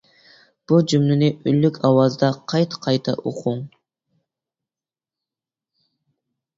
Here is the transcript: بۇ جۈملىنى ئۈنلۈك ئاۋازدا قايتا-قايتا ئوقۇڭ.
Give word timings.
بۇ 0.69 0.79
جۈملىنى 0.93 1.29
ئۈنلۈك 1.51 1.77
ئاۋازدا 1.89 2.31
قايتا-قايتا 2.55 3.17
ئوقۇڭ. 3.23 3.63